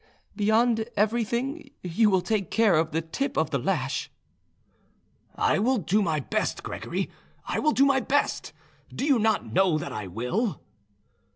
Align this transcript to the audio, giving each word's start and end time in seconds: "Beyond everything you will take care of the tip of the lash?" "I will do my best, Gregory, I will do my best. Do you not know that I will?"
"Beyond 0.35 0.89
everything 0.97 1.69
you 1.83 2.09
will 2.09 2.23
take 2.23 2.49
care 2.49 2.75
of 2.75 2.89
the 2.89 3.03
tip 3.03 3.37
of 3.37 3.51
the 3.51 3.59
lash?" 3.59 4.09
"I 5.35 5.59
will 5.59 5.77
do 5.77 6.01
my 6.01 6.19
best, 6.19 6.63
Gregory, 6.63 7.11
I 7.45 7.59
will 7.59 7.71
do 7.71 7.85
my 7.85 7.99
best. 7.99 8.51
Do 8.91 9.05
you 9.05 9.19
not 9.19 9.53
know 9.53 9.77
that 9.77 9.91
I 9.93 10.07
will?" 10.07 10.63